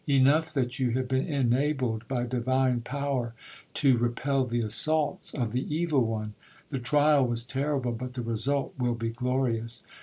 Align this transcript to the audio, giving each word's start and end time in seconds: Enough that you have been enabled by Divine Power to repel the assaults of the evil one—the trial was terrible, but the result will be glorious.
Enough 0.09 0.51
that 0.55 0.79
you 0.79 0.93
have 0.93 1.07
been 1.07 1.27
enabled 1.27 2.07
by 2.07 2.23
Divine 2.25 2.81
Power 2.81 3.35
to 3.75 3.99
repel 3.99 4.47
the 4.47 4.61
assaults 4.61 5.31
of 5.35 5.51
the 5.51 5.71
evil 5.71 6.03
one—the 6.03 6.79
trial 6.79 7.27
was 7.27 7.43
terrible, 7.43 7.91
but 7.91 8.13
the 8.15 8.23
result 8.23 8.73
will 8.79 8.95
be 8.95 9.11
glorious. 9.11 9.83